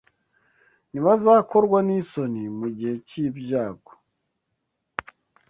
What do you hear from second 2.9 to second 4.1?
cy’ibyago